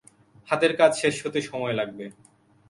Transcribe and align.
হাতের 0.49 0.73
কাজ 0.79 0.91
শেষ 1.01 1.15
হতে 1.25 1.39
সময় 1.41 1.75
লাগবে। 1.79 2.05